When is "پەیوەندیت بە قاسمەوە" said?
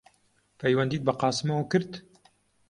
0.59-1.65